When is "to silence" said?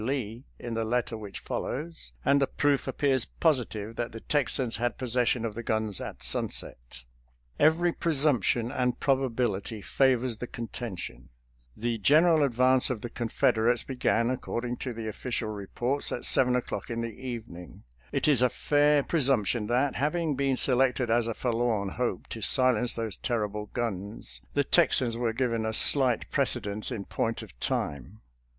22.29-22.95